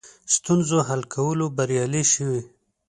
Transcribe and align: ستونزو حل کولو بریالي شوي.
ستونزو 0.35 0.77
حل 0.87 1.01
کولو 1.13 1.45
بریالي 1.55 2.03
شوي. 2.13 2.41